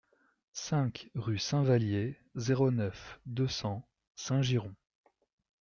[0.55, 4.73] cinq rue Saint-Valier, zéro neuf, deux cents Saint-Girons